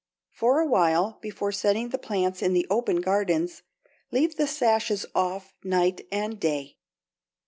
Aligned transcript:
For 0.31 0.59
a 0.59 0.65
while 0.65 1.19
before 1.21 1.51
setting 1.51 1.89
the 1.89 1.99
plants 1.99 2.41
in 2.41 2.53
the 2.53 2.65
open 2.71 3.01
gardens, 3.01 3.61
leave 4.09 4.35
the 4.35 4.47
sashes 4.47 5.05
off 5.13 5.53
night 5.63 6.07
and 6.11 6.39
day. 6.39 6.77